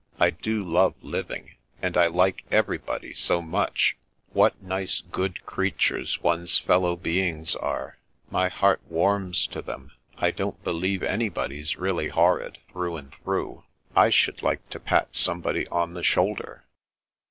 [0.19, 1.57] I do love living.
[1.79, 3.97] And I like everybody so much.
[4.33, 7.99] What nice, good creatures one's fellow beings are.
[8.31, 9.91] My heart warms to them.
[10.17, 13.63] I don't believe anybody's really horrid, through and through.
[13.95, 16.63] I should like to pat somebody on the shoulder."